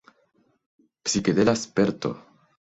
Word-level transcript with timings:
Psikedela 1.09 1.55
sperto! 1.65 2.11